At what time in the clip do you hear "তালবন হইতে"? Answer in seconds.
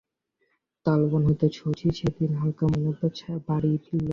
0.85-1.47